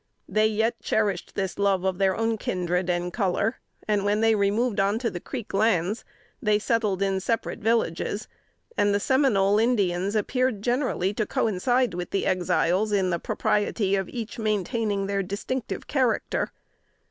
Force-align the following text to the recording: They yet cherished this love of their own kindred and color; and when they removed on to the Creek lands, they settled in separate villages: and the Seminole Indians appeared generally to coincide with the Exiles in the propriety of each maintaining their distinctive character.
They 0.27 0.47
yet 0.47 0.81
cherished 0.81 1.35
this 1.35 1.59
love 1.59 1.83
of 1.83 1.99
their 1.99 2.17
own 2.17 2.39
kindred 2.39 2.89
and 2.89 3.13
color; 3.13 3.57
and 3.87 4.03
when 4.03 4.19
they 4.19 4.33
removed 4.33 4.79
on 4.79 4.97
to 4.97 5.11
the 5.11 5.19
Creek 5.19 5.53
lands, 5.53 6.03
they 6.41 6.57
settled 6.57 7.03
in 7.03 7.19
separate 7.19 7.59
villages: 7.59 8.27
and 8.75 8.95
the 8.95 8.99
Seminole 8.99 9.59
Indians 9.59 10.15
appeared 10.15 10.63
generally 10.63 11.13
to 11.13 11.27
coincide 11.27 11.93
with 11.93 12.09
the 12.09 12.25
Exiles 12.25 12.91
in 12.91 13.11
the 13.11 13.19
propriety 13.19 13.93
of 13.95 14.09
each 14.09 14.39
maintaining 14.39 15.05
their 15.05 15.21
distinctive 15.21 15.85
character. 15.85 16.51